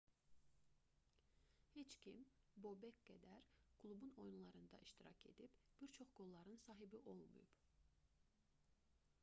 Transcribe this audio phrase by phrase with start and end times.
[1.73, 2.23] heç kim
[2.65, 3.45] bobek qədər
[3.83, 7.53] klubun oyunlarında iştirak edib bir çox qolların sahibi olmayıb